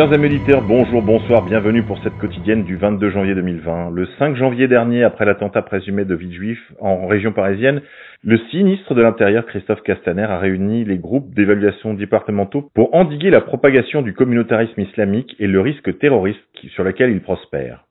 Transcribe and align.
Chers 0.00 0.14
amis 0.14 0.28
auditeurs, 0.28 0.62
bonjour, 0.62 1.02
bonsoir, 1.02 1.44
bienvenue 1.44 1.82
pour 1.82 2.02
cette 2.02 2.16
quotidienne 2.16 2.64
du 2.64 2.76
22 2.76 3.10
janvier 3.10 3.34
2020. 3.34 3.90
Le 3.90 4.08
5 4.18 4.34
janvier 4.34 4.66
dernier, 4.66 5.04
après 5.04 5.26
l'attentat 5.26 5.60
présumé 5.60 6.06
de 6.06 6.14
Villejuif 6.14 6.58
en 6.80 7.06
région 7.06 7.32
parisienne, 7.32 7.82
le 8.24 8.38
ministre 8.54 8.94
de 8.94 9.02
l'Intérieur, 9.02 9.44
Christophe 9.44 9.82
Castaner, 9.82 10.22
a 10.22 10.38
réuni 10.38 10.86
les 10.86 10.96
groupes 10.96 11.34
d'évaluation 11.34 11.92
départementaux 11.92 12.70
pour 12.74 12.94
endiguer 12.94 13.28
la 13.28 13.42
propagation 13.42 14.00
du 14.00 14.14
communautarisme 14.14 14.80
islamique 14.80 15.36
et 15.38 15.46
le 15.46 15.60
risque 15.60 15.98
terroriste 15.98 16.40
sur 16.74 16.82
lequel 16.82 17.10
il 17.10 17.20
prospère. 17.20 17.84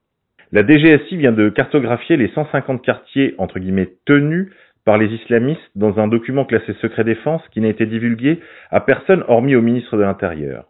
La 0.50 0.66
DGSI 0.66 1.16
vient 1.16 1.30
de 1.30 1.48
cartographier 1.48 2.16
les 2.16 2.32
150 2.34 2.82
quartiers, 2.82 3.36
entre 3.38 3.60
guillemets, 3.60 3.92
tenus 4.04 4.48
par 4.84 4.98
les 4.98 5.06
islamistes 5.14 5.70
dans 5.76 6.00
un 6.00 6.08
document 6.08 6.44
classé 6.44 6.72
secret 6.82 7.04
défense 7.04 7.42
qui 7.52 7.60
n'a 7.60 7.68
été 7.68 7.86
divulgué 7.86 8.40
à 8.72 8.80
personne 8.80 9.22
hormis 9.28 9.54
au 9.54 9.62
ministre 9.62 9.96
de 9.96 10.02
l'Intérieur 10.02 10.69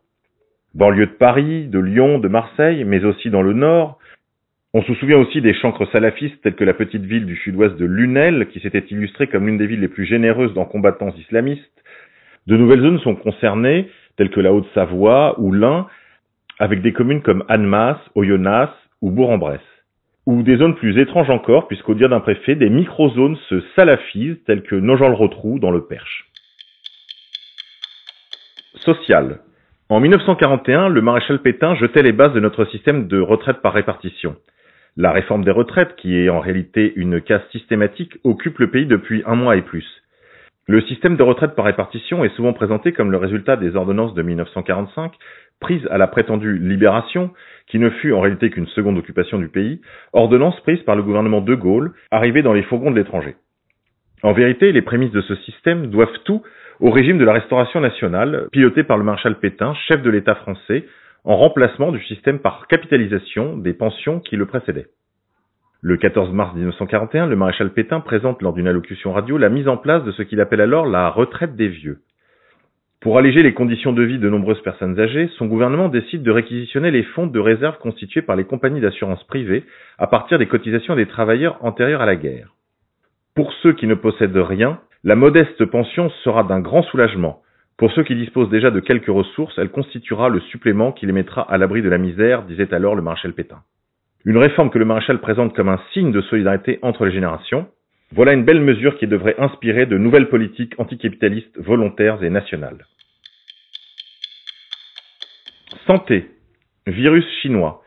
banlieue 0.75 1.07
de 1.07 1.13
Paris, 1.13 1.67
de 1.67 1.79
Lyon, 1.79 2.19
de 2.19 2.29
Marseille, 2.29 2.85
mais 2.85 3.05
aussi 3.05 3.31
dans 3.31 3.43
le 3.43 3.53
nord. 3.53 3.99
On 4.73 4.83
se 4.83 4.95
souvient 4.95 5.19
aussi 5.19 5.41
des 5.41 5.55
chancres 5.55 5.91
salafistes 5.91 6.41
tels 6.43 6.55
que 6.55 6.65
la 6.65 6.75
petite 6.75 7.03
ville 7.03 7.27
du 7.27 7.37
sud-ouest 7.37 7.77
de 7.77 7.85
Lunel, 7.85 8.49
qui 8.53 8.61
s'était 8.61 8.85
illustrée 8.91 9.27
comme 9.27 9.47
l'une 9.47 9.59
des 9.59 9.67
villes 9.67 9.81
les 9.81 9.89
plus 9.89 10.07
généreuses 10.07 10.55
dans 10.55 10.65
combattants 10.65 11.13
islamistes. 11.19 11.65
De 12.47 12.57
nouvelles 12.57 12.83
zones 12.83 13.01
sont 13.01 13.17
concernées, 13.17 13.91
telles 14.17 14.31
que 14.31 14.41
la 14.41 14.53
Haute-Savoie 14.53 15.41
ou 15.41 15.51
l'Ain, 15.51 15.89
avec 16.61 16.83
des 16.83 16.93
communes 16.93 17.23
comme 17.23 17.45
Annemasse, 17.49 17.99
Oyonnax 18.15 18.73
ou 19.03 19.11
Bourg-en-Bresse. 19.11 19.61
Ou 20.27 20.43
des 20.43 20.57
zones 20.59 20.77
plus 20.77 20.99
étranges 21.01 21.31
encore, 21.31 21.67
puisqu'au 21.67 21.95
dire 21.95 22.09
d'un 22.09 22.21
préfet, 22.21 22.55
des 22.55 22.71
micro-zones 22.71 23.37
se 23.49 23.61
salafisent, 23.75 24.39
telles 24.47 24.63
que 24.63 24.77
Nogent-le-Rotrou 24.77 25.59
dans 25.59 25.73
le 25.73 25.87
Perche. 25.87 26.31
Social. 28.77 29.41
En 29.91 29.99
1941, 29.99 30.89
le 30.89 31.03
maréchal 31.03 31.41
Pétain 31.41 31.75
jetait 31.75 32.05
les 32.05 32.13
bases 32.13 32.33
de 32.33 32.39
notre 32.39 32.65
système 32.67 33.09
de 33.09 33.21
retraite 33.21 33.61
par 33.61 33.73
répartition. 33.73 34.37
La 34.97 35.11
réforme 35.11 35.43
des 35.43 35.51
retraites, 35.51 35.97
qui 35.97 36.17
est 36.17 36.29
en 36.29 36.39
réalité 36.39 36.93
une 36.95 37.21
casse 37.21 37.43
systématique, 37.51 38.17
occupe 38.23 38.61
le 38.61 38.71
pays 38.71 38.87
depuis 38.87 39.25
un 39.27 39.35
mois 39.35 39.57
et 39.57 39.63
plus. 39.63 39.85
Le 40.69 40.81
système 40.83 41.17
de 41.17 41.25
retraite 41.25 41.57
par 41.57 41.65
répartition 41.65 42.23
est 42.23 42.33
souvent 42.37 42.53
présenté 42.53 42.93
comme 42.93 43.11
le 43.11 43.17
résultat 43.17 43.57
des 43.57 43.75
ordonnances 43.75 44.15
de 44.15 44.23
1945, 44.23 45.13
prises 45.59 45.89
à 45.91 45.99
la 45.99 46.07
prétendue 46.07 46.57
libération, 46.57 47.33
qui 47.67 47.81
ne 47.81 47.91
fut 47.91 48.13
en 48.13 48.21
réalité 48.21 48.51
qu'une 48.51 48.69
seconde 48.69 48.97
occupation 48.97 49.41
du 49.41 49.49
pays, 49.49 49.81
ordonnance 50.13 50.61
prise 50.61 50.83
par 50.85 50.95
le 50.95 51.03
gouvernement 51.03 51.41
de 51.41 51.55
Gaulle, 51.57 51.95
arrivé 52.13 52.43
dans 52.43 52.53
les 52.53 52.63
fourgons 52.63 52.93
de 52.93 52.97
l'étranger. 52.97 53.35
En 54.23 54.35
vérité, 54.35 54.71
les 54.71 54.83
prémices 54.83 55.11
de 55.11 55.23
ce 55.23 55.35
système 55.35 55.89
doivent 55.89 56.21
tout 56.25 56.43
au 56.81 56.91
régime 56.91 57.19
de 57.19 57.25
la 57.25 57.35
Restauration 57.35 57.81
nationale, 57.81 58.49
piloté 58.53 58.85
par 58.85 58.97
le 58.97 59.05
maréchal 59.05 59.39
Pétain, 59.39 59.75
chef 59.87 60.03
de 60.03 60.11
l'État 60.11 60.35
français, 60.35 60.87
en 61.25 61.37
remplacement 61.37 61.93
du 61.93 62.03
système 62.05 62.39
par 62.39 62.67
capitalisation 62.69 63.59
des 63.59 63.75
pensions 63.75 64.21
qui 64.21 64.37
le 64.37 64.47
précédait. 64.47 64.87
Le 65.83 65.99
14 65.99 66.33
mars 66.33 66.55
1941, 66.55 67.27
le 67.27 67.37
maréchal 67.37 67.71
Pétain 67.71 68.01
présente 68.01 68.41
lors 68.41 68.55
d'une 68.55 68.67
allocution 68.67 69.13
radio 69.13 69.37
la 69.37 69.51
mise 69.51 69.69
en 69.69 69.77
place 69.77 70.05
de 70.05 70.13
ce 70.13 70.23
qu'il 70.23 70.41
appelle 70.41 70.63
alors 70.63 70.87
la 70.87 71.11
retraite 71.11 71.55
des 71.55 71.69
vieux. 71.69 71.99
Pour 73.01 73.19
alléger 73.19 73.43
les 73.43 73.55
conditions 73.55 73.93
de 73.93 74.03
vie 74.03 74.19
de 74.19 74.29
nombreuses 74.29 74.63
personnes 74.63 74.99
âgées, 74.99 75.31
son 75.37 75.47
gouvernement 75.47 75.89
décide 75.89 76.23
de 76.23 76.31
réquisitionner 76.31 76.91
les 76.91 77.03
fonds 77.03 77.27
de 77.27 77.41
réserve 77.41 77.79
constitués 77.79 78.23
par 78.23 78.37
les 78.37 78.45
compagnies 78.45 78.81
d'assurance 78.81 79.25
privées 79.25 79.65
à 79.99 80.07
partir 80.07 80.39
des 80.39 80.47
cotisations 80.47 80.97
des 80.97 81.07
travailleurs 81.07 81.63
antérieurs 81.63 82.03
à 82.03 82.07
la 82.07 82.17
guerre. 82.17 82.55
Pour 83.35 83.53
ceux 83.63 83.73
qui 83.73 83.87
ne 83.87 83.95
possèdent 83.95 84.37
rien, 84.37 84.81
la 85.03 85.17
modeste 85.17 85.65
pension 85.65 86.11
sera 86.25 86.45
d'un 86.45 86.61
grand 86.61 86.83
soulagement. 86.83 87.43
Pour 87.79 87.91
ceux 87.93 88.05
qui 88.05 88.15
disposent 88.15 88.51
déjà 88.51 88.71
de 88.71 88.81
quelques 88.81 89.07
ressources, 89.07 89.57
elle 89.57 89.71
constituera 89.71 90.29
le 90.29 90.41
supplément 90.41 90.93
qui 90.93 91.07
les 91.07 91.13
mettra 91.13 91.41
à 91.41 91.57
l'abri 91.57 91.81
de 91.81 91.89
la 91.89 91.97
misère, 91.97 92.43
disait 92.43 92.75
alors 92.75 92.95
le 92.95 93.01
maréchal 93.01 93.33
Pétain. 93.33 93.63
Une 94.27 94.37
réforme 94.37 94.69
que 94.69 94.79
le 94.79 94.85
maréchal 94.85 95.19
présente 95.21 95.57
comme 95.57 95.71
un 95.71 95.81
signe 95.95 96.13
de 96.13 96.21
solidarité 96.21 96.79
entre 96.83 97.07
les 97.07 97.13
générations. 97.13 97.69
Voilà 98.13 98.35
une 98.35 98.45
belle 98.45 98.61
mesure 98.61 98.99
qui 98.99 99.07
devrait 99.07 99.37
inspirer 99.39 99.87
de 99.87 99.97
nouvelles 99.97 100.29
politiques 100.29 100.75
anticapitalistes 100.77 101.59
volontaires 101.59 102.23
et 102.23 102.29
nationales. 102.29 102.85
Santé. 105.87 106.27
Virus 106.87 107.25
chinois. 107.41 107.83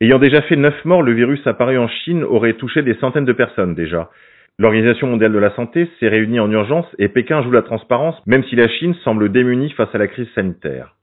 Ayant 0.00 0.20
déjà 0.20 0.42
fait 0.42 0.56
neuf 0.56 0.84
morts, 0.84 1.02
le 1.02 1.12
virus 1.12 1.44
apparu 1.46 1.76
en 1.78 1.88
Chine 1.88 2.22
aurait 2.22 2.54
touché 2.54 2.82
des 2.82 2.94
centaines 2.94 3.24
de 3.24 3.32
personnes 3.32 3.74
déjà. 3.74 4.10
L'Organisation 4.58 5.06
mondiale 5.06 5.32
de 5.32 5.38
la 5.38 5.54
santé 5.54 5.88
s'est 5.98 6.08
réunie 6.08 6.38
en 6.38 6.50
urgence 6.50 6.86
et 6.98 7.08
Pékin 7.08 7.42
joue 7.42 7.50
la 7.50 7.62
transparence 7.62 8.16
même 8.26 8.44
si 8.44 8.56
la 8.56 8.68
Chine 8.68 8.94
semble 9.02 9.32
démunie 9.32 9.70
face 9.70 9.94
à 9.94 9.98
la 9.98 10.08
crise 10.08 10.28
sanitaire. 10.34 10.94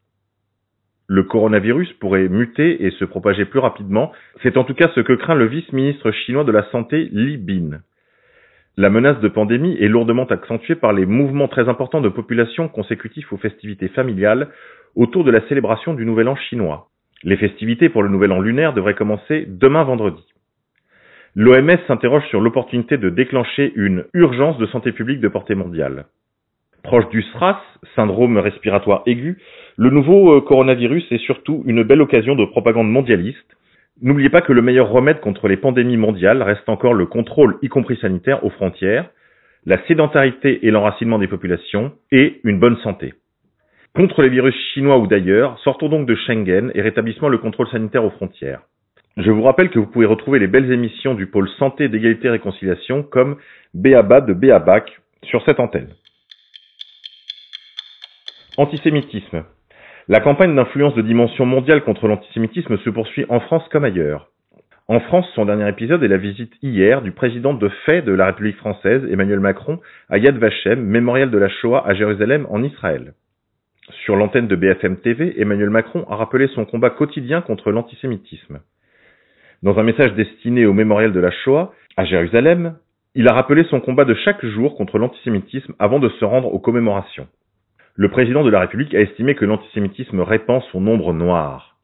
Le 1.08 1.24
coronavirus 1.24 1.92
pourrait 1.94 2.30
muter 2.30 2.86
et 2.86 2.92
se 2.92 3.06
propager 3.06 3.46
plus 3.46 3.60
rapidement, 3.60 4.12
c'est 4.44 4.58
en 4.58 4.64
tout 4.64 4.76
cas 4.76 4.92
ce 4.94 5.00
que 5.00 5.14
craint 5.14 5.34
le 5.34 5.48
vice-ministre 5.48 6.12
chinois 6.12 6.44
de 6.44 6.52
la 6.52 6.70
Santé 6.72 7.10
Li 7.12 7.38
Bin. 7.38 7.80
La 8.78 8.92
menace 8.92 9.20
de 9.20 9.28
pandémie 9.28 9.76
est 9.82 9.88
lourdement 9.88 10.26
accentuée 10.26 10.76
par 10.76 10.94
les 10.94 11.08
mouvements 11.08 11.48
très 11.48 11.68
importants 11.68 12.00
de 12.00 12.10
population 12.10 12.68
consécutifs 12.70 13.34
aux 13.34 13.38
festivités 13.38 13.88
familiales 13.88 14.50
autour 14.96 15.24
de 15.24 15.32
la 15.32 15.46
célébration 15.48 15.96
du 15.96 16.06
Nouvel 16.06 16.28
An 16.28 16.36
chinois. 16.36 16.90
Les 17.24 17.38
festivités 17.38 17.90
pour 17.90 18.04
le 18.04 18.10
Nouvel 18.10 18.32
An 18.32 18.40
lunaire 18.40 18.74
devraient 18.74 18.94
commencer 18.94 19.46
demain 19.48 19.84
vendredi. 19.84 20.24
L'OMS 21.36 21.78
s'interroge 21.88 22.28
sur 22.30 22.42
l'opportunité 22.42 22.98
de 22.98 23.10
déclencher 23.10 23.72
une 23.76 24.06
urgence 24.14 24.58
de 24.58 24.66
santé 24.66 24.92
publique 24.92 25.20
de 25.20 25.28
portée 25.28 25.56
mondiale. 25.56 26.06
Proche 26.84 27.08
du 27.10 27.22
SRAS, 27.22 27.62
syndrome 27.96 28.38
respiratoire 28.38 29.04
aigu, 29.06 29.38
le 29.78 29.90
nouveau 29.92 30.34
euh, 30.34 30.42
coronavirus 30.42 31.06
est 31.12 31.20
surtout 31.20 31.62
une 31.66 31.84
belle 31.84 32.02
occasion 32.02 32.36
de 32.36 32.46
propagande 32.46 32.90
mondialiste. 32.90 33.58
N'oubliez 34.02 34.30
pas 34.30 34.42
que 34.42 34.54
le 34.54 34.62
meilleur 34.62 34.90
remède 34.90 35.20
contre 35.20 35.48
les 35.48 35.58
pandémies 35.58 35.98
mondiales 35.98 36.42
reste 36.42 36.68
encore 36.68 36.94
le 36.94 37.06
contrôle, 37.06 37.58
y 37.62 37.68
compris 37.68 37.98
sanitaire, 37.98 38.44
aux 38.44 38.50
frontières, 38.50 39.10
la 39.66 39.86
sédentarité 39.88 40.66
et 40.66 40.72
l'enracinement 40.72 41.20
des 41.20 41.28
populations, 41.28 41.92
et 42.12 42.40
une 42.44 42.60
bonne 42.60 42.78
santé. 42.78 43.14
Contre 43.94 44.22
les 44.22 44.30
virus 44.30 44.56
chinois 44.74 44.98
ou 44.98 45.06
d'ailleurs, 45.06 45.60
sortons 45.60 45.90
donc 45.90 46.08
de 46.08 46.16
Schengen 46.16 46.72
et 46.74 46.82
rétablissement 46.82 47.28
le 47.28 47.38
contrôle 47.38 47.68
sanitaire 47.68 48.06
aux 48.06 48.12
frontières. 48.12 48.62
Je 49.20 49.32
vous 49.32 49.44
rappelle 49.44 49.70
que 49.70 49.80
vous 49.80 49.86
pouvez 49.86 50.06
retrouver 50.06 50.40
les 50.40 50.48
belles 50.48 50.72
émissions 50.72 51.14
du 51.14 51.28
pôle 51.28 51.50
santé, 51.60 51.90
d'égalité 51.90 52.28
et 52.28 52.32
réconciliation 52.32 53.04
comme 53.04 53.36
Béaba 53.74 54.22
de 54.22 54.32
Béabac 54.32 54.98
sur 55.24 55.44
cette 55.44 55.60
antenne. 55.60 55.90
Antisémitisme. 58.56 59.44
La 60.08 60.22
campagne 60.22 60.56
d'influence 60.56 60.96
de 60.96 61.02
dimension 61.02 61.46
mondiale 61.46 61.84
contre 61.84 62.08
l'antisémitisme 62.08 62.78
se 62.78 62.90
poursuit 62.90 63.26
en 63.28 63.42
France 63.42 63.68
comme 63.74 63.84
ailleurs. 63.84 64.30
En 64.88 65.02
France, 65.02 65.30
son 65.36 65.44
dernier 65.44 65.68
épisode 65.68 66.02
est 66.02 66.08
la 66.08 66.16
visite 66.16 66.54
hier 66.62 67.02
du 67.02 67.12
président 67.12 67.54
de 67.54 67.68
fait 67.86 68.02
de 68.02 68.14
la 68.14 68.28
République 68.28 68.56
française, 68.56 69.04
Emmanuel 69.12 69.42
Macron, 69.42 69.82
à 70.08 70.18
Yad 70.18 70.38
Vashem, 70.38 70.82
mémorial 70.82 71.30
de 71.30 71.38
la 71.38 71.50
Shoah 71.50 71.86
à 71.86 71.94
Jérusalem 71.94 72.48
en 72.50 72.64
Israël. 72.64 73.14
Sur 74.06 74.16
l'antenne 74.16 74.48
de 74.48 74.56
BFM 74.56 74.96
TV, 75.02 75.42
Emmanuel 75.42 75.72
Macron 75.72 76.06
a 76.10 76.16
rappelé 76.16 76.48
son 76.48 76.64
combat 76.64 76.90
quotidien 76.90 77.42
contre 77.42 77.72
l'antisémitisme. 77.72 78.62
Dans 79.62 79.78
un 79.78 79.84
message 79.84 80.14
destiné 80.14 80.66
au 80.66 80.72
mémorial 80.72 81.12
de 81.12 81.20
la 81.20 81.32
Shoah, 81.32 81.74
à 81.98 82.06
Jérusalem, 82.06 82.76
il 83.14 83.28
a 83.28 83.34
rappelé 83.34 83.66
son 83.66 83.82
combat 83.82 84.06
de 84.06 84.14
chaque 84.14 84.46
jour 84.46 84.78
contre 84.78 84.98
l'antisémitisme 84.98 85.74
avant 85.80 86.00
de 86.00 86.08
se 86.08 86.24
rendre 86.24 86.54
aux 86.54 86.60
commémorations. 86.60 87.28
Le 87.96 88.08
président 88.08 88.46
de 88.46 88.50
la 88.50 88.62
République 88.62 88.96
a 88.96 89.02
estimé 89.02 89.36
que 89.36 89.44
l'antisémitisme 89.44 90.22
répand 90.22 90.62
son 90.72 90.88
ombre 90.88 91.14
noire. 91.14 91.76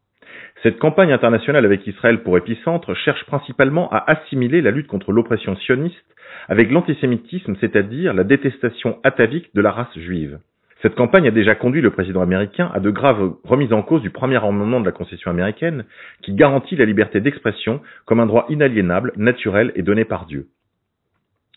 Cette 0.63 0.79
campagne 0.79 1.11
internationale 1.11 1.65
avec 1.65 1.85
Israël 1.85 2.23
pour 2.23 2.37
épicentre 2.37 2.93
cherche 2.93 3.25
principalement 3.25 3.89
à 3.91 4.09
assimiler 4.09 4.61
la 4.61 4.71
lutte 4.71 4.87
contre 4.87 5.11
l'oppression 5.11 5.57
sioniste 5.57 6.15
avec 6.47 6.71
l'antisémitisme, 6.71 7.57
c'est-à-dire 7.59 8.13
la 8.13 8.23
détestation 8.23 8.99
atavique 9.03 9.53
de 9.53 9.61
la 9.61 9.71
race 9.71 9.99
juive. 9.99 10.39
Cette 10.85 10.93
campagne 10.93 11.27
a 11.27 11.31
déjà 11.31 11.55
conduit 11.55 11.81
le 11.81 11.89
président 11.89 12.21
américain 12.21 12.69
à 12.71 12.79
de 12.79 12.91
graves 12.91 13.33
remises 13.43 13.73
en 13.73 13.81
cause 13.81 14.03
du 14.03 14.11
premier 14.11 14.35
amendement 14.35 14.79
de 14.79 14.85
la 14.85 14.91
Constitution 14.91 15.31
américaine 15.31 15.83
qui 16.21 16.35
garantit 16.35 16.75
la 16.75 16.85
liberté 16.85 17.21
d'expression 17.21 17.81
comme 18.05 18.19
un 18.19 18.27
droit 18.27 18.45
inaliénable, 18.49 19.11
naturel 19.15 19.71
et 19.73 19.81
donné 19.81 20.05
par 20.05 20.27
Dieu. 20.27 20.45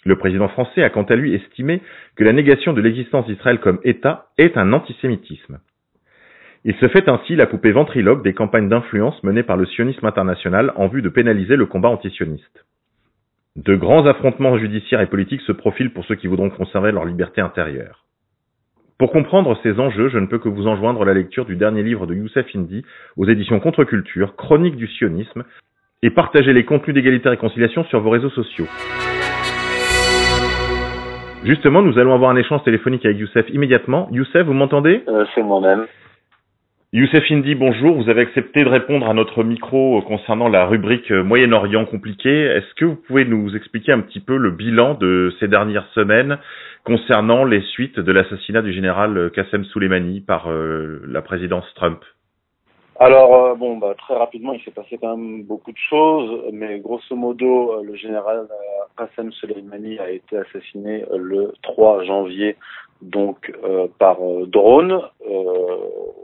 Le 0.06 0.16
président 0.16 0.48
français 0.48 0.82
a 0.82 0.88
quant 0.88 1.02
à 1.02 1.14
lui 1.14 1.34
estimé 1.34 1.82
que 2.16 2.24
la 2.24 2.32
négation 2.32 2.72
de 2.72 2.80
l'existence 2.80 3.26
d'Israël 3.26 3.60
comme 3.60 3.80
État 3.84 4.28
est 4.38 4.56
un 4.56 4.72
antisémitisme. 4.72 5.58
Il 6.64 6.76
se 6.76 6.88
fait 6.88 7.10
ainsi 7.10 7.36
la 7.36 7.46
poupée 7.46 7.72
ventriloque 7.72 8.24
des 8.24 8.32
campagnes 8.32 8.70
d'influence 8.70 9.22
menées 9.24 9.42
par 9.42 9.58
le 9.58 9.66
sionisme 9.66 10.06
international 10.06 10.72
en 10.74 10.88
vue 10.88 11.02
de 11.02 11.10
pénaliser 11.10 11.56
le 11.56 11.66
combat 11.66 11.90
antisioniste. 11.90 12.64
De 13.56 13.76
grands 13.76 14.06
affrontements 14.06 14.56
judiciaires 14.56 15.02
et 15.02 15.06
politiques 15.06 15.42
se 15.42 15.52
profilent 15.52 15.92
pour 15.92 16.06
ceux 16.06 16.14
qui 16.14 16.28
voudront 16.28 16.48
conserver 16.48 16.92
leur 16.92 17.04
liberté 17.04 17.42
intérieure. 17.42 18.07
Pour 18.98 19.12
comprendre 19.12 19.56
ces 19.62 19.78
enjeux, 19.78 20.08
je 20.08 20.18
ne 20.18 20.26
peux 20.26 20.40
que 20.40 20.48
vous 20.48 20.66
enjoindre 20.66 21.04
la 21.04 21.14
lecture 21.14 21.44
du 21.44 21.54
dernier 21.54 21.84
livre 21.84 22.08
de 22.08 22.16
Youssef 22.16 22.46
Indy 22.56 22.84
aux 23.16 23.26
éditions 23.26 23.60
Contre-Culture, 23.60 24.34
Chronique 24.34 24.74
du 24.74 24.88
sionisme, 24.88 25.44
et 26.02 26.10
partager 26.10 26.52
les 26.52 26.64
contenus 26.64 26.94
d'égalité 26.94 27.28
et 27.28 27.30
réconciliation 27.30 27.84
sur 27.84 28.00
vos 28.00 28.10
réseaux 28.10 28.30
sociaux. 28.30 28.66
Justement, 31.44 31.80
nous 31.80 31.96
allons 31.96 32.12
avoir 32.12 32.30
un 32.30 32.36
échange 32.36 32.64
téléphonique 32.64 33.06
avec 33.06 33.18
Youssef 33.18 33.48
immédiatement. 33.50 34.08
Youssef, 34.10 34.44
vous 34.44 34.52
m'entendez? 34.52 35.04
Euh, 35.06 35.24
C'est 35.32 35.44
moi-même. 35.44 35.86
Youssef 36.94 37.30
Indy, 37.30 37.54
bonjour. 37.54 38.00
Vous 38.00 38.08
avez 38.08 38.22
accepté 38.22 38.64
de 38.64 38.68
répondre 38.70 39.10
à 39.10 39.12
notre 39.12 39.44
micro 39.44 40.00
concernant 40.00 40.48
la 40.48 40.64
rubrique 40.64 41.10
Moyen-Orient 41.10 41.84
compliqué. 41.84 42.30
Est-ce 42.30 42.74
que 42.76 42.86
vous 42.86 42.96
pouvez 42.96 43.26
nous 43.26 43.54
expliquer 43.54 43.92
un 43.92 44.00
petit 44.00 44.20
peu 44.20 44.38
le 44.38 44.52
bilan 44.52 44.94
de 44.94 45.30
ces 45.38 45.48
dernières 45.48 45.86
semaines 45.92 46.38
concernant 46.84 47.44
les 47.44 47.60
suites 47.60 48.00
de 48.00 48.10
l'assassinat 48.10 48.62
du 48.62 48.72
général 48.72 49.30
Qassem 49.34 49.66
Soleimani 49.66 50.22
par 50.22 50.50
euh, 50.50 51.02
la 51.06 51.20
présidence 51.20 51.66
Trump? 51.74 52.02
Alors 52.98 53.34
euh, 53.34 53.54
bon, 53.54 53.76
bah, 53.76 53.94
très 53.98 54.14
rapidement, 54.14 54.54
il 54.54 54.62
s'est 54.62 54.70
passé 54.70 54.96
quand 54.98 55.14
même 55.14 55.42
beaucoup 55.42 55.72
de 55.72 55.78
choses, 55.90 56.40
mais 56.54 56.78
grosso 56.78 57.14
modo, 57.14 57.74
euh, 57.74 57.82
le 57.84 57.96
général 57.96 58.48
Qassem 58.96 59.30
Soleimani 59.32 59.98
a 59.98 60.10
été 60.10 60.38
assassiné 60.38 61.04
le 61.14 61.52
3 61.60 62.04
janvier 62.04 62.56
donc 63.02 63.52
par 63.98 64.16
drone. 64.46 65.02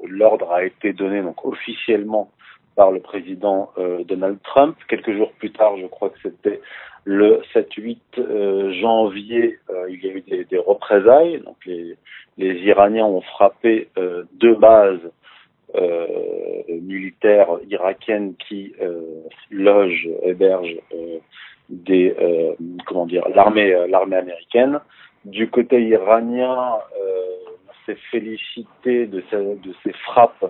L'ordre 0.07 0.53
a 0.53 0.65
été 0.65 0.93
donné 0.93 1.23
donc 1.23 1.45
officiellement 1.45 2.31
par 2.77 2.91
le 2.91 3.01
président 3.01 3.71
Donald 4.09 4.39
Trump. 4.43 4.77
Quelques 4.89 5.13
jours 5.17 5.31
plus 5.39 5.53
tard, 5.53 5.77
je 5.77 5.87
crois 5.87 6.11
que 6.11 6.19
c'était 6.23 6.61
le 7.05 7.43
7-8 7.55 7.99
euh, 8.19 8.73
janvier, 8.81 9.59
euh, 9.71 9.87
il 9.91 10.05
y 10.05 10.09
a 10.09 10.13
eu 10.13 10.45
des, 10.45 10.59
représailles. 10.59 11.43
Donc 11.45 11.57
les, 11.67 11.97
Iraniens 12.39 13.05
ont 13.05 13.21
frappé 13.21 13.89
euh, 13.99 14.25
deux 14.35 14.55
bases 14.55 15.01
militaires 16.69 17.49
irakiennes 17.69 18.35
qui 18.37 18.73
logent, 19.51 20.09
hébergent 20.23 20.79
l'armée 23.35 23.75
l'armée 23.89 24.17
américaine. 24.17 24.79
Du 25.25 25.51
côté 25.51 25.83
iranien, 25.83 26.79
s'est 27.87 27.99
félicité 28.11 29.07
de 29.07 29.23
ces, 29.31 29.93
frappes 30.05 30.45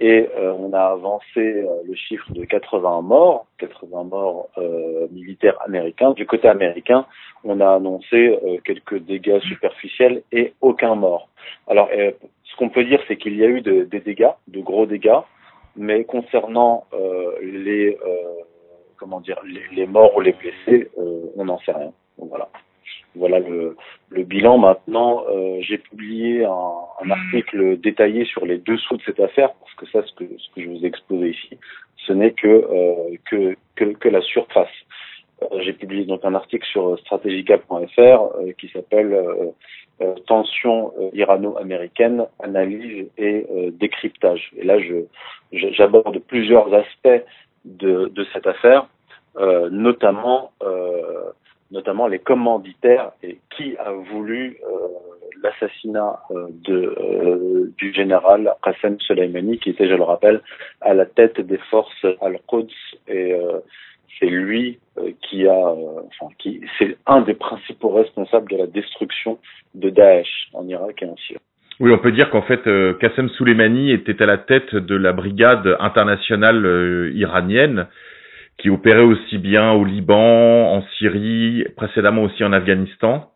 et 0.00 0.28
euh, 0.36 0.52
on 0.52 0.72
a 0.72 0.80
avancé 0.80 1.38
euh, 1.38 1.66
le 1.84 1.94
chiffre 1.94 2.32
de 2.32 2.44
80 2.44 3.02
morts, 3.02 3.46
80 3.58 4.04
morts 4.04 4.48
euh, 4.58 5.08
militaires 5.10 5.58
américains. 5.66 6.12
Du 6.12 6.24
côté 6.24 6.48
américain, 6.48 7.04
on 7.42 7.60
a 7.60 7.74
annoncé 7.74 8.38
quelques 8.64 8.98
dégâts 8.98 9.40
superficiels 9.40 10.22
et 10.32 10.54
aucun 10.60 10.94
mort. 10.94 11.28
Alors, 11.66 11.88
ce 11.90 12.56
qu'on 12.56 12.68
peut 12.68 12.84
dire, 12.84 13.00
c'est 13.08 13.16
qu'il 13.16 13.36
y 13.36 13.44
a 13.44 13.48
eu 13.48 13.60
de, 13.60 13.84
des 13.84 14.00
dégâts, 14.00 14.32
de 14.48 14.60
gros 14.60 14.86
dégâts, 14.86 15.20
mais 15.76 16.04
concernant 16.04 16.84
les 17.40 17.96
comment 18.96 19.20
dire 19.20 19.40
les, 19.44 19.62
les, 19.72 19.86
morts 19.86 20.16
ou 20.16 20.20
les 20.20 20.32
blessés, 20.32 20.90
on 21.36 21.44
n'en 21.44 21.58
sait 21.60 21.72
rien. 21.72 21.92
Donc, 22.18 22.28
voilà 22.28 22.48
voilà 23.14 23.40
le, 23.40 23.76
le 24.10 24.22
bilan. 24.22 24.58
Maintenant, 24.58 25.24
euh, 25.28 25.58
j'ai 25.60 25.78
publié 25.78 26.44
un, 26.44 26.72
un, 27.02 27.10
article 27.10 27.78
détaillé 27.78 28.24
sur 28.24 28.46
les 28.46 28.58
dessous 28.58 28.96
de 28.96 29.02
cette 29.02 29.20
affaire, 29.20 29.50
parce 29.54 29.74
que 29.74 29.86
ça, 29.86 30.06
ce 30.06 30.12
que, 30.14 30.24
ce 30.38 30.54
que 30.54 30.62
je 30.62 30.68
vous 30.68 30.84
ai 30.84 30.86
exposé 30.86 31.30
ici, 31.30 31.58
ce 32.06 32.12
n'est 32.12 32.32
que, 32.32 32.46
euh, 32.48 33.16
que, 33.30 33.56
que, 33.76 33.84
que, 33.84 34.08
la 34.08 34.22
surface. 34.22 34.68
Euh, 35.42 35.60
j'ai 35.60 35.72
publié 35.72 36.04
donc 36.04 36.24
un 36.24 36.34
article 36.34 36.66
sur 36.66 36.98
strategica.fr 37.00 38.54
qui 38.58 38.68
s'appelle 38.68 39.16
Tension 40.26 40.92
irano-américaine, 41.12 42.26
analyse 42.40 43.08
et 43.18 43.46
décryptage. 43.72 44.52
Et 44.56 44.64
là, 44.64 44.78
je, 44.78 44.94
j'aborde 45.52 46.18
plusieurs 46.20 46.72
aspects 46.72 47.24
de, 47.64 48.06
de 48.06 48.26
cette 48.32 48.46
affaire, 48.46 48.86
notamment 49.70 50.52
notamment 51.70 52.06
les 52.06 52.18
commanditaires 52.18 53.12
et 53.22 53.38
qui 53.50 53.76
a 53.76 53.92
voulu 53.92 54.56
euh, 54.64 54.88
l'assassinat 55.42 56.20
euh, 56.30 56.46
de 56.64 56.94
euh, 56.98 57.72
du 57.76 57.92
général 57.92 58.54
Qassem 58.62 58.98
Soleimani 59.00 59.58
qui 59.58 59.70
était 59.70 59.88
je 59.88 59.94
le 59.94 60.02
rappelle 60.02 60.40
à 60.80 60.94
la 60.94 61.06
tête 61.06 61.40
des 61.40 61.58
forces 61.70 62.06
al-Quds 62.20 62.72
et 63.06 63.34
c'est 64.18 64.26
lui 64.26 64.78
qui 65.22 65.46
a 65.46 65.54
enfin 65.54 66.32
qui 66.38 66.62
c'est 66.78 66.96
un 67.06 67.20
des 67.20 67.34
principaux 67.34 67.90
responsables 67.90 68.50
de 68.50 68.56
la 68.56 68.66
destruction 68.66 69.38
de 69.74 69.90
Daesh 69.90 70.48
en 70.54 70.66
Irak 70.66 71.02
et 71.02 71.06
en 71.06 71.16
Syrie. 71.16 71.40
Oui, 71.80 71.92
on 71.92 71.98
peut 71.98 72.10
dire 72.10 72.30
qu'en 72.30 72.42
fait, 72.42 72.66
euh, 72.66 72.94
Qassem 72.94 73.28
Soleimani 73.28 73.92
était 73.92 74.20
à 74.20 74.26
la 74.26 74.36
tête 74.36 74.74
de 74.74 74.96
la 74.96 75.12
brigade 75.12 75.76
internationale 75.78 77.12
iranienne 77.14 77.86
qui 78.58 78.70
opérait 78.70 79.02
aussi 79.02 79.38
bien 79.38 79.72
au 79.72 79.84
Liban, 79.84 80.72
en 80.72 80.82
Syrie, 80.98 81.64
précédemment 81.76 82.22
aussi 82.24 82.44
en 82.44 82.52
Afghanistan, 82.52 83.30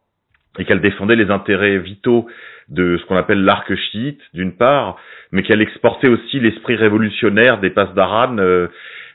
et 0.58 0.64
qu'elle 0.64 0.80
défendait 0.80 1.16
les 1.16 1.30
intérêts 1.30 1.78
vitaux 1.78 2.26
de 2.68 2.98
ce 2.98 3.06
qu'on 3.06 3.16
appelle 3.16 3.42
l'arc 3.44 3.74
chiite, 3.74 4.20
d'une 4.34 4.52
part, 4.52 4.96
mais 5.30 5.42
qu'elle 5.42 5.62
exportait 5.62 6.08
aussi 6.08 6.40
l'esprit 6.40 6.76
révolutionnaire 6.76 7.58
des 7.60 7.70
Pasdaran, 7.70 8.38
euh, 8.38 8.68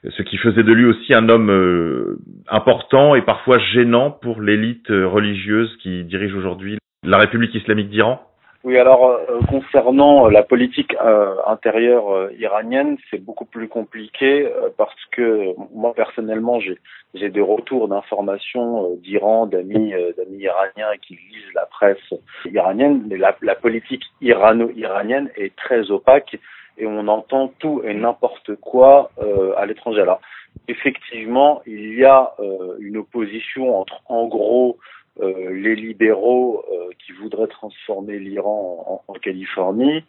ce 0.09 0.21
qui 0.24 0.38
faisait 0.38 0.63
de 0.63 0.71
lui 0.71 0.86
aussi 0.86 1.13
un 1.13 1.27
homme 1.30 1.50
euh, 1.50 2.19
important 2.50 3.15
et 3.15 3.21
parfois 3.21 3.60
gênant 3.60 4.12
pour 4.12 4.42
l'élite 4.42 4.88
religieuse 4.89 5.75
qui 5.81 6.03
dirige 6.06 6.33
aujourd'hui 6.33 6.77
la 7.03 7.18
République 7.18 7.53
islamique 7.56 7.89
d'Iran. 7.89 8.21
Oui, 8.63 8.77
alors 8.77 9.06
euh, 9.06 9.39
concernant 9.48 10.27
la 10.30 10.42
politique 10.42 10.95
euh, 10.95 11.36
intérieure 11.45 12.12
euh, 12.12 12.33
iranienne, 12.39 12.98
c'est 13.09 13.24
beaucoup 13.24 13.45
plus 13.45 13.68
compliqué 13.68 14.50
parce 14.77 15.06
que 15.12 15.54
moi 15.74 15.94
personnellement, 15.94 16.59
j'ai 16.59 17.30
des 17.30 17.42
retours 17.42 17.88
d'informations 17.88 18.95
d'Iran, 18.95 19.45
d'amis 19.45 19.94
d'amis 20.18 20.39
iraniens 20.39 20.98
qui 21.01 21.13
lisent 21.13 21.54
la 21.54 21.65
presse 21.68 22.13
iranienne, 22.45 23.04
mais 23.07 23.18
la, 23.18 23.36
la 23.42 23.56
politique 23.56 24.04
irano-iranienne 24.21 25.30
est 25.36 25.56
très 25.56 25.92
opaque 25.92 26.38
et 26.77 26.86
on 26.88 27.07
entend 27.07 27.53
tout 27.60 27.81
et 27.83 27.94
n'importe 27.94 28.56
quoi 28.56 29.12
à 29.56 29.65
l'étranger. 29.65 30.01
Alors 30.01 30.21
effectivement, 30.68 31.62
il 31.65 31.98
y 31.98 32.06
a 32.06 32.33
une 32.80 32.98
opposition 32.98 33.80
entre 33.80 34.01
en 34.07 34.27
gros 34.27 34.77
euh, 35.19 35.50
les 35.52 35.75
libéraux 35.75 36.64
euh, 36.72 36.90
qui 37.00 37.12
voudraient 37.14 37.48
transformer 37.48 38.19
l'Iran 38.19 39.02
en, 39.08 39.12
en, 39.12 39.14
Californie 39.16 40.04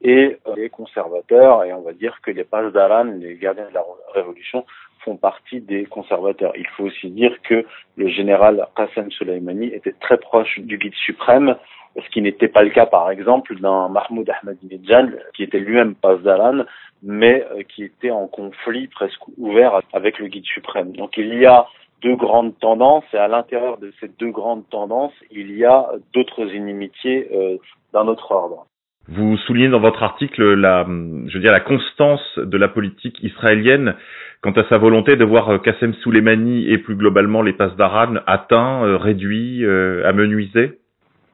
et 0.00 0.38
euh, 0.46 0.54
les 0.56 0.70
conservateurs, 0.70 1.64
et 1.64 1.72
on 1.74 1.82
va 1.82 1.92
dire 1.92 2.18
que 2.22 2.30
les 2.30 2.44
Pasdaran, 2.44 3.04
les 3.04 3.36
gardiens 3.36 3.68
de 3.68 3.74
la 3.74 3.84
révolution, 4.14 4.64
font 5.00 5.16
partie 5.16 5.60
des 5.60 5.84
conservateurs. 5.84 6.52
Il 6.56 6.66
faut 6.68 6.84
aussi 6.84 7.10
dire 7.10 7.36
que 7.42 7.66
le 7.96 8.08
général 8.08 8.66
Qassem 8.74 9.10
Soleimani 9.10 9.66
était 9.66 9.94
très 10.00 10.16
proche 10.16 10.58
du 10.60 10.78
guide 10.78 10.94
suprême, 10.94 11.56
ce 12.02 12.08
qui 12.08 12.22
n'était 12.22 12.48
pas 12.48 12.62
le 12.62 12.70
cas, 12.70 12.86
par 12.86 13.10
exemple, 13.10 13.60
d'un 13.60 13.90
Mahmoud 13.90 14.30
Ahmadinejad, 14.30 15.20
qui 15.34 15.42
était 15.42 15.60
lui-même 15.60 15.94
Pasdaran, 15.94 16.64
mais 17.02 17.46
qui 17.68 17.84
était 17.84 18.10
en 18.10 18.28
conflit 18.28 18.88
presque 18.88 19.20
ouvert 19.36 19.82
avec 19.92 20.18
le 20.18 20.28
guide 20.28 20.46
suprême. 20.46 20.92
Donc 20.92 21.18
il 21.18 21.34
y 21.34 21.44
a 21.44 21.66
deux 22.04 22.16
grandes 22.16 22.56
tendances 22.60 23.04
et 23.14 23.16
à 23.16 23.26
l'intérieur 23.26 23.78
de 23.78 23.92
ces 23.98 24.08
deux 24.20 24.30
grandes 24.30 24.68
tendances, 24.68 25.14
il 25.30 25.56
y 25.56 25.64
a 25.64 25.88
d'autres 26.12 26.54
inimitiés 26.54 27.28
euh, 27.32 27.56
d'un 27.92 28.06
autre 28.06 28.30
ordre. 28.30 28.66
Vous 29.08 29.36
soulignez 29.38 29.68
dans 29.68 29.80
votre 29.80 30.02
article 30.02 30.54
la, 30.54 30.84
je 30.86 31.34
veux 31.34 31.40
dire, 31.40 31.52
la 31.52 31.60
constance 31.60 32.38
de 32.38 32.56
la 32.56 32.68
politique 32.68 33.22
israélienne 33.22 33.96
quant 34.40 34.52
à 34.52 34.64
sa 34.68 34.78
volonté 34.78 35.16
de 35.16 35.24
voir 35.24 35.60
Qassem 35.62 35.94
Soleimani 35.94 36.70
et 36.70 36.78
plus 36.78 36.96
globalement 36.96 37.42
les 37.42 37.54
Pasdaran 37.54 38.16
atteints, 38.26 38.84
euh, 38.84 38.96
réduits, 38.96 39.64
euh, 39.64 40.06
amenuisés 40.06 40.78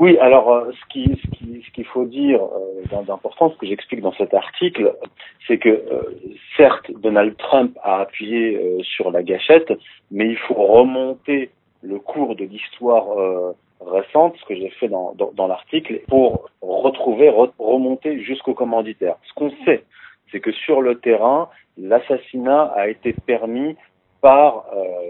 oui, 0.01 0.19
alors 0.19 0.51
euh, 0.51 0.73
ce 0.73 0.93
qui 0.93 1.21
ce 1.23 1.31
qui 1.37 1.51
ce 1.71 1.71
qu'il 1.73 1.85
faut 1.85 2.05
dire 2.05 2.41
euh, 2.43 3.03
d'important, 3.07 3.51
ce 3.51 3.57
que 3.57 3.67
j'explique 3.67 4.01
dans 4.01 4.13
cet 4.15 4.35
article, 4.35 4.95
c'est 5.47 5.59
que 5.59 5.69
euh, 5.69 6.03
certes 6.57 6.91
Donald 6.91 7.37
Trump 7.37 7.77
a 7.83 8.01
appuyé 8.01 8.57
euh, 8.57 8.83
sur 8.83 9.11
la 9.11 9.23
gâchette, 9.23 9.73
mais 10.11 10.29
il 10.29 10.37
faut 10.37 10.55
remonter 10.55 11.51
le 11.83 11.99
cours 11.99 12.37
de 12.37 12.45
l'histoire 12.45 13.55
récente, 13.81 14.37
ce 14.39 14.45
que 14.45 14.55
j'ai 14.55 14.69
fait 14.69 14.89
dans, 14.89 15.15
dans, 15.15 15.33
dans 15.33 15.47
l'article, 15.47 16.01
pour 16.09 16.51
retrouver, 16.61 17.31
remonter 17.59 18.21
jusqu'au 18.21 18.53
commanditaire. 18.53 19.17
Ce 19.25 19.33
qu'on 19.33 19.51
sait, 19.65 19.85
c'est 20.31 20.41
que 20.41 20.53
sur 20.53 20.83
le 20.83 20.99
terrain, 20.99 21.49
l'assassinat 21.79 22.65
a 22.77 22.89
été 22.89 23.15
permis 23.15 23.77
par 24.21 24.67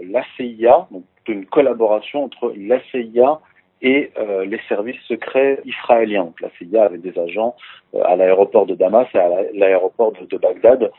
la 0.09 0.23
CIA, 0.37 0.87
donc 0.91 1.03
une 1.27 1.45
collaboration 1.45 2.23
entre 2.23 2.53
la 2.55 2.79
CIA 2.91 3.41
et 3.81 4.11
euh, 4.17 4.45
les 4.45 4.59
services 4.69 4.99
secrets 5.07 5.59
israéliens. 5.65 6.25
Donc 6.25 6.41
la 6.41 6.49
CIA 6.57 6.83
avait 6.83 6.97
des 6.97 7.17
agents 7.17 7.55
euh, 7.95 8.03
à 8.03 8.15
l'aéroport 8.15 8.65
de 8.65 8.75
Damas 8.75 9.07
et 9.13 9.17
à 9.17 9.29
l'aéroport 9.53 10.13
de, 10.13 10.37
Bagdad, 10.37 10.91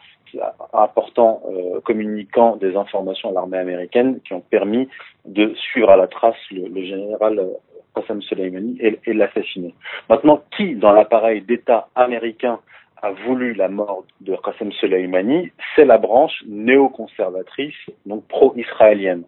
important 0.72 1.42
euh, 1.50 1.80
communiquant 1.80 2.56
des 2.56 2.76
informations 2.76 3.30
à 3.30 3.32
l'armée 3.32 3.58
américaine 3.58 4.20
qui 4.26 4.32
ont 4.32 4.40
permis 4.40 4.88
de 5.24 5.54
suivre 5.54 5.90
à 5.90 5.96
la 5.96 6.06
trace 6.06 6.36
le, 6.50 6.68
le 6.68 6.84
général 6.84 7.38
euh, 7.38 7.52
Qassem 7.94 8.22
Soleimani 8.22 8.78
et, 8.80 8.98
et 9.06 9.12
l'assassiner. 9.12 9.74
Maintenant, 10.08 10.42
qui 10.56 10.74
dans 10.74 10.92
l'appareil 10.92 11.42
d'État 11.42 11.88
américain 11.94 12.58
a 13.02 13.10
voulu 13.10 13.52
la 13.54 13.68
mort 13.68 14.04
de 14.20 14.34
Qassem 14.36 14.72
Soleimani? 14.72 15.52
C'est 15.76 15.84
la 15.84 15.98
branche 15.98 16.42
néoconservatrice, 16.46 17.74
donc 18.06 18.26
pro-israélienne. 18.28 19.24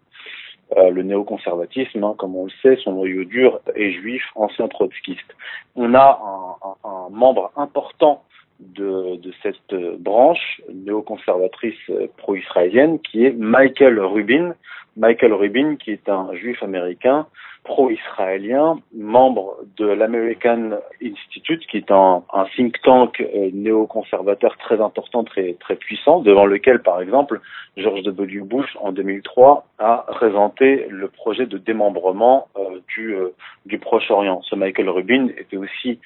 Euh, 0.75 0.89
le 0.89 1.03
néoconservatisme, 1.03 2.03
hein, 2.03 2.15
comme 2.17 2.35
on 2.35 2.45
le 2.45 2.51
sait, 2.61 2.75
son 2.83 2.93
noyau 2.93 3.23
dur 3.23 3.59
est 3.75 3.91
juif, 3.91 4.23
ancien 4.33 4.67
trotskiste. 4.67 5.35
On 5.75 5.93
a 5.93 6.19
un, 6.23 6.67
un, 6.67 6.89
un 6.89 7.09
membre 7.11 7.51
important 7.55 8.23
de, 8.59 9.17
de 9.17 9.33
cette 9.43 9.75
branche 9.99 10.61
néoconservatrice 10.73 11.91
pro-israélienne 12.17 12.99
qui 12.99 13.25
est 13.25 13.31
Michael 13.31 13.99
Rubin. 13.99 14.55
Michael 14.97 15.33
Rubin 15.33 15.75
qui 15.75 15.91
est 15.91 16.09
un 16.09 16.33
juif 16.33 16.63
américain 16.63 17.27
pro-israélien, 17.65 18.79
membre 18.95 19.57
de 19.77 19.87
l'American 19.87 20.77
Institute, 21.03 21.65
qui 21.67 21.77
est 21.77 21.91
un, 21.91 22.23
think 22.55 22.79
tank 22.81 23.19
euh, 23.19 23.49
néoconservateur 23.53 24.55
très 24.57 24.79
important, 24.79 25.23
très, 25.23 25.55
très 25.59 25.75
puissant, 25.75 26.19
devant 26.19 26.45
lequel, 26.45 26.81
par 26.81 27.01
exemple, 27.01 27.41
George 27.75 28.03
W. 28.03 28.41
Bush, 28.41 28.77
en 28.79 28.91
2003, 28.91 29.65
a 29.79 30.05
présenté 30.07 30.87
le 30.89 31.09
projet 31.09 31.47
de 31.47 31.57
démembrement 31.57 32.47
euh, 32.57 32.79
euh, 32.99 33.33
du 33.65 33.79
Proche-Orient. 33.79 34.41
Ce 34.43 34.55
Michael 34.55 34.89
Rubin 34.89 35.27
était 35.37 35.57
aussi 35.57 35.99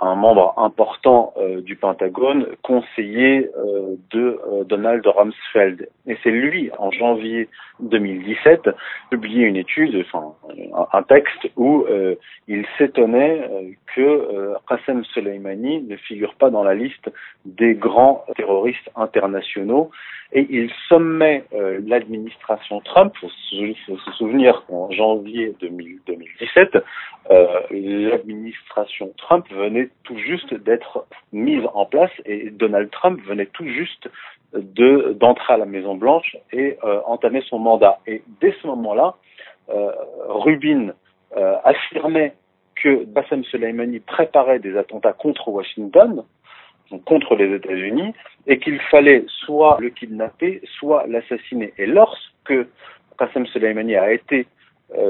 un 0.00 0.14
membre 0.16 0.54
important 0.56 1.32
euh, 1.36 1.60
du 1.60 1.76
Pentagone, 1.76 2.46
conseiller 2.62 3.50
euh, 3.56 3.96
de 4.10 4.40
euh, 4.46 4.64
Donald 4.64 5.06
Rumsfeld. 5.06 5.88
Et 6.06 6.16
c'est 6.22 6.30
lui, 6.30 6.70
en 6.78 6.90
janvier 6.90 7.48
2017, 7.80 8.70
publié 9.10 9.44
une 9.44 9.56
étude, 9.56 10.04
enfin 10.06 10.34
un, 10.92 11.02
texte 11.02 11.48
où 11.56 11.86
il 12.46 12.64
s'étonnait 12.78 13.76
que 13.96 14.54
Qassem 14.68 15.04
Soleimani 15.06 15.82
ne 15.82 15.96
figure 15.96 16.34
pas 16.34 16.50
dans 16.50 16.62
la 16.62 16.74
liste 16.74 17.10
des 17.44 17.74
grands 17.74 18.24
terroristes 18.36 18.90
internationaux 18.94 19.90
et 20.32 20.46
il 20.50 20.70
sommait 20.88 21.44
l'administration 21.86 22.80
Trump, 22.80 23.14
il 23.52 23.76
faut, 23.86 23.96
se 23.98 24.10
souvenir 24.12 24.64
qu'en 24.66 24.90
janvier 24.90 25.54
2017, 25.60 26.78
l'administration 27.70 29.12
Trump 29.16 29.46
venait 29.50 29.83
tout 30.04 30.18
juste 30.18 30.54
d'être 30.54 31.06
mise 31.32 31.64
en 31.74 31.86
place 31.86 32.10
et 32.24 32.50
Donald 32.50 32.90
Trump 32.90 33.20
venait 33.26 33.46
tout 33.46 33.66
juste 33.66 34.08
de 34.54 35.14
d'entrer 35.18 35.54
à 35.54 35.56
la 35.56 35.66
Maison 35.66 35.94
Blanche 35.94 36.36
et 36.52 36.78
euh, 36.84 37.00
entamer 37.06 37.42
son 37.48 37.58
mandat. 37.58 37.98
Et 38.06 38.22
dès 38.40 38.54
ce 38.62 38.66
moment-là, 38.68 39.14
euh, 39.70 39.90
Rubin 40.28 40.92
euh, 41.36 41.56
affirmait 41.64 42.34
que 42.76 43.04
Bassem 43.04 43.44
Soleimani 43.44 44.00
préparait 44.00 44.58
des 44.58 44.76
attentats 44.76 45.12
contre 45.12 45.48
Washington, 45.48 46.24
contre 47.06 47.34
les 47.34 47.54
États-Unis, 47.54 48.12
et 48.46 48.58
qu'il 48.58 48.78
fallait 48.90 49.24
soit 49.44 49.78
le 49.80 49.90
kidnapper, 49.90 50.60
soit 50.78 51.06
l'assassiner. 51.06 51.72
Et 51.78 51.86
lorsque 51.86 52.54
Bassem 53.18 53.46
Soleimani 53.46 53.96
a 53.96 54.12
été 54.12 54.46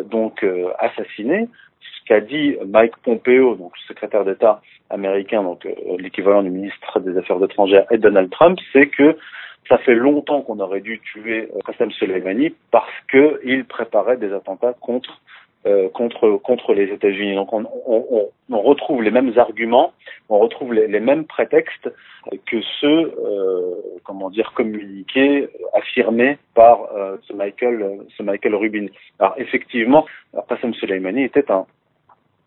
donc 0.07 0.47
assassiné, 0.79 1.49
qu'a 2.07 2.21
dit 2.21 2.57
Mike 2.67 2.97
Pompeo, 3.03 3.55
donc 3.55 3.73
secrétaire 3.89 4.25
d'État 4.25 4.61
américain, 4.91 5.43
donc 5.43 5.65
euh, 5.67 5.75
l'équivalent 5.99 6.43
du 6.43 6.51
ministre 6.51 7.01
des 7.01 7.17
Affaires 7.17 7.43
étrangères, 7.43 7.87
et 7.91 7.99
Donald 7.99 8.31
Trump, 8.31 8.59
c'est 8.73 8.87
que 8.87 9.17
ça 9.69 9.79
fait 9.79 9.95
longtemps 9.95 10.43
qu'on 10.43 10.61
aurait 10.61 10.81
dû 10.81 11.01
tuer 11.01 11.49
euh, 11.55 11.89
Soleimani 11.99 12.55
parce 12.71 12.93
qu'il 13.11 13.65
préparait 13.65 14.19
des 14.19 14.33
attentats 14.33 14.75
contre 14.75 15.21
euh, 15.67 15.89
contre 15.89 16.37
contre 16.37 16.75
les 16.75 16.93
États-Unis. 16.93 17.37
Donc 17.37 17.51
on, 17.55 17.65
on, 17.87 18.29
on, 18.51 18.61
retrouve 18.61 19.03
les 19.03 19.11
mêmes 19.11 19.33
arguments, 19.39 19.95
on 20.29 20.39
retrouve 20.39 20.75
les, 20.75 20.89
les 20.89 21.01
mêmes 21.01 21.25
prétextes 21.25 21.91
que 22.45 22.61
ceux 22.83 23.15
euh, 23.25 23.75
comment 24.05 24.29
dire 24.29 24.53
communiqués, 24.53 25.49
affirmés 25.73 26.37
par 26.55 26.93
euh, 26.95 27.17
ce 27.27 27.33
Michael 27.33 28.01
ce 28.15 28.23
Michael 28.23 28.55
Rubin. 28.57 28.89
Alors 29.19 29.37
effectivement, 29.39 30.05
Qassem 30.51 30.75
Soleimani 30.75 31.23
était 31.23 31.51
un 31.51 31.65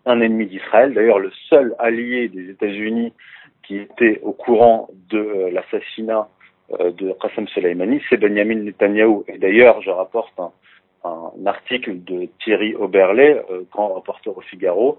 un 0.07 0.21
ennemi 0.21 0.47
d'Israël. 0.47 0.93
D'ailleurs, 0.93 1.19
le 1.19 1.31
seul 1.49 1.75
allié 1.79 2.27
des 2.29 2.49
États-Unis 2.49 3.13
qui 3.63 3.77
était 3.77 4.19
au 4.23 4.31
courant 4.31 4.89
de 5.09 5.17
euh, 5.17 5.51
l'assassinat 5.51 6.27
euh, 6.79 6.91
de 6.91 7.13
Qassem 7.21 7.47
Soleimani, 7.49 8.01
c'est 8.09 8.17
Benjamin 8.17 8.55
Netanyahu. 8.55 9.23
Et 9.27 9.37
d'ailleurs, 9.37 9.81
je 9.81 9.89
rapporte 9.89 10.33
un, 10.39 10.51
article 11.45 12.03
de 12.03 12.27
Thierry 12.43 12.75
Oberlé, 12.75 13.39
euh, 13.49 13.61
grand 13.71 13.89
reporter 13.89 14.35
au 14.35 14.41
Figaro, 14.41 14.97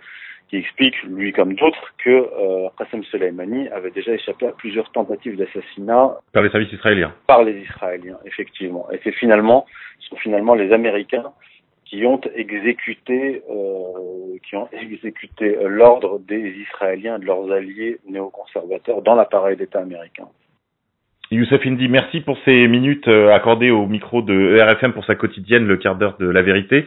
qui 0.49 0.57
explique, 0.57 0.95
lui 1.03 1.33
comme 1.33 1.55
d'autres, 1.55 1.93
que 1.99 2.11
euh, 2.11 2.69
Qassem 2.79 3.05
Soleimani 3.05 3.69
avait 3.69 3.91
déjà 3.91 4.12
échappé 4.12 4.47
à 4.47 4.53
plusieurs 4.53 4.91
tentatives 4.93 5.37
d'assassinat 5.37 6.17
par 6.33 6.43
les 6.43 6.50
services 6.50 6.73
israéliens. 6.73 7.12
Par 7.27 7.43
les 7.43 7.59
Israéliens, 7.61 8.19
effectivement. 8.25 8.88
Et 8.91 9.00
c'est 9.05 9.12
finalement, 9.12 9.67
sont 10.09 10.17
finalement 10.17 10.55
les 10.55 10.73
Américains 10.73 11.33
qui 11.88 12.04
ont 12.04 12.21
exécuté, 12.35 13.42
euh, 13.50 14.37
qui 14.47 14.57
ont 14.57 14.68
exécuté 14.73 15.57
l'ordre 15.64 16.18
des 16.18 16.54
Israéliens 16.68 17.16
et 17.16 17.21
de 17.21 17.25
leurs 17.25 17.50
alliés 17.50 17.99
néoconservateurs 18.09 19.02
dans 19.02 19.14
l'appareil 19.14 19.57
d'État 19.57 19.80
américain. 19.80 20.28
Youssef 21.30 21.61
Indy, 21.66 21.88
merci 21.88 22.21
pour 22.21 22.38
ces 22.47 22.66
minutes 22.68 23.07
euh, 23.07 23.35
accordées 23.35 23.71
au 23.71 23.87
micro 23.87 24.23
de 24.23 24.59
RFM 24.62 24.95
pour 24.95 25.04
sa 25.04 25.14
quotidienne, 25.14 25.66
le 25.66 25.76
quart 25.76 25.97
d'heure 25.97 26.16
de 26.18 26.26
la 26.26 26.40
vérité. 26.40 26.87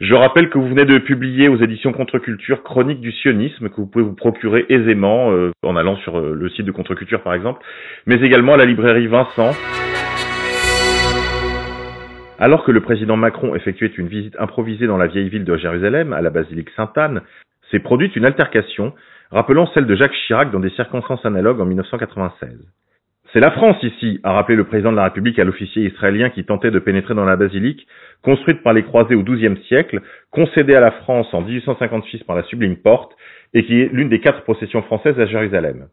Je 0.00 0.14
rappelle 0.14 0.48
que 0.48 0.56
vous 0.56 0.68
venez 0.68 0.86
de 0.86 0.96
publier 0.96 1.48
aux 1.48 1.58
éditions 1.58 1.92
Contre-Culture 1.92 2.62
Chronique 2.62 3.00
du 3.00 3.12
sionisme, 3.12 3.68
que 3.68 3.76
vous 3.76 3.86
pouvez 3.86 4.04
vous 4.04 4.14
procurer 4.14 4.64
aisément 4.70 5.30
euh, 5.32 5.50
en 5.62 5.76
allant 5.76 5.96
sur 5.96 6.18
euh, 6.18 6.32
le 6.34 6.48
site 6.48 6.64
de 6.64 6.72
Contre-Culture 6.72 7.22
par 7.22 7.34
exemple, 7.34 7.60
mais 8.06 8.16
également 8.16 8.54
à 8.54 8.56
la 8.56 8.64
librairie 8.64 9.08
Vincent. 9.08 9.50
Alors 12.42 12.64
que 12.64 12.72
le 12.72 12.80
président 12.80 13.16
Macron 13.16 13.54
effectuait 13.54 13.92
une 13.96 14.08
visite 14.08 14.34
improvisée 14.36 14.88
dans 14.88 14.96
la 14.96 15.06
vieille 15.06 15.28
ville 15.28 15.44
de 15.44 15.56
Jérusalem, 15.56 16.12
à 16.12 16.20
la 16.20 16.30
basilique 16.30 16.70
Sainte-Anne, 16.74 17.20
s'est 17.70 17.78
produite 17.78 18.16
une 18.16 18.24
altercation 18.24 18.94
rappelant 19.30 19.68
celle 19.68 19.86
de 19.86 19.94
Jacques 19.94 20.16
Chirac 20.26 20.50
dans 20.50 20.58
des 20.58 20.70
circonstances 20.70 21.24
analogues 21.24 21.60
en 21.60 21.66
1996. 21.66 22.58
C'est 23.32 23.38
la 23.38 23.52
France 23.52 23.80
ici, 23.84 24.18
a 24.24 24.32
rappelé 24.32 24.56
le 24.56 24.64
président 24.64 24.90
de 24.90 24.96
la 24.96 25.04
République 25.04 25.38
à 25.38 25.44
l'officier 25.44 25.84
israélien 25.84 26.30
qui 26.30 26.44
tentait 26.44 26.72
de 26.72 26.80
pénétrer 26.80 27.14
dans 27.14 27.24
la 27.24 27.36
basilique, 27.36 27.86
construite 28.24 28.64
par 28.64 28.72
les 28.72 28.82
croisés 28.82 29.14
au 29.14 29.22
XIIe 29.22 29.62
siècle, 29.68 30.00
concédée 30.32 30.74
à 30.74 30.80
la 30.80 30.90
France 30.90 31.32
en 31.32 31.42
1856 31.42 32.24
par 32.24 32.34
la 32.34 32.42
Sublime 32.42 32.76
Porte, 32.76 33.12
et 33.54 33.64
qui 33.64 33.80
est 33.80 33.88
l'une 33.92 34.08
des 34.08 34.18
quatre 34.18 34.42
possessions 34.42 34.82
françaises 34.82 35.20
à 35.20 35.26
Jérusalem. 35.26 35.86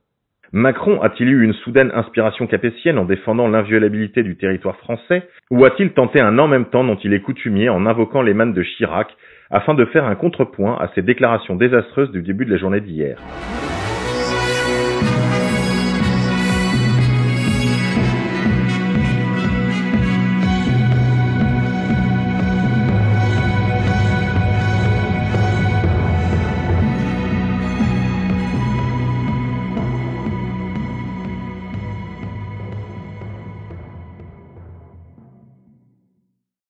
Macron 0.52 1.00
a-t-il 1.02 1.30
eu 1.30 1.44
une 1.44 1.54
soudaine 1.54 1.92
inspiration 1.94 2.48
capétienne 2.48 2.98
en 2.98 3.06
défendant 3.06 3.48
l'inviolabilité 3.48 4.24
du 4.24 4.36
territoire 4.36 4.78
français, 4.78 5.28
ou 5.52 5.64
a-t-il 5.64 5.92
tenté 5.92 6.20
un 6.20 6.40
en 6.40 6.48
même 6.48 6.66
temps 6.66 6.84
dont 6.84 6.98
il 7.04 7.14
est 7.14 7.22
coutumier 7.22 7.70
en 7.70 7.86
invoquant 7.86 8.24
les 8.24 8.34
mannes 8.34 8.54
de 8.54 8.64
Chirac 8.64 9.16
afin 9.52 9.76
de 9.76 9.86
faire 9.86 10.06
un 10.06 10.16
contrepoint 10.16 10.76
à 10.80 10.90
ces 10.96 11.04
déclarations 11.04 11.56
désastreuses 11.56 12.12
du 12.12 12.24
début 12.24 12.46
de 12.46 12.52
la 12.52 12.58
journée 12.58 12.82
d'hier? 12.82 13.20